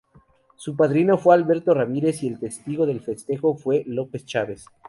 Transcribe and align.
Su 0.55 0.75
padrino 0.75 1.19
fue 1.19 1.35
Alberto 1.35 1.75
Ramírez 1.75 2.23
y 2.23 2.27
el 2.27 2.39
testigo 2.39 2.87
del 2.87 3.01
festejo 3.01 3.53
fue 3.55 3.83
López 3.85 4.25
Chaves. 4.25 4.65